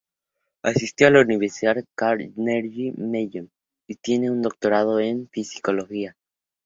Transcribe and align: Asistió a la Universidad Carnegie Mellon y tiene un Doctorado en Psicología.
Asistió 0.63 1.05
a 1.05 1.09
la 1.11 1.21
Universidad 1.21 1.75
Carnegie 1.93 2.91
Mellon 2.97 3.51
y 3.87 3.95
tiene 3.97 4.31
un 4.31 4.41
Doctorado 4.41 4.99
en 4.99 5.29
Psicología. 5.31 6.17